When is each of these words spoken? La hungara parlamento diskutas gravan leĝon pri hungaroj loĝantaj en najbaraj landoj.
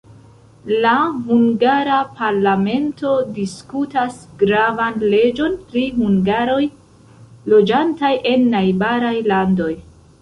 La 0.83 0.93
hungara 1.25 1.97
parlamento 2.21 3.11
diskutas 3.35 4.17
gravan 4.39 4.97
leĝon 5.13 5.59
pri 5.75 5.85
hungaroj 6.01 6.59
loĝantaj 7.55 8.13
en 8.33 8.49
najbaraj 8.57 9.17
landoj. 9.35 9.73